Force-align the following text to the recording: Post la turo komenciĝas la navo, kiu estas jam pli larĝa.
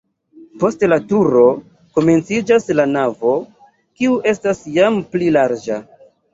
Post 0.61 0.85
la 0.93 0.97
turo 1.11 1.43
komenciĝas 1.99 2.67
la 2.81 2.87
navo, 2.95 3.35
kiu 4.01 4.19
estas 4.35 4.65
jam 4.81 5.01
pli 5.15 5.33
larĝa. 5.41 5.83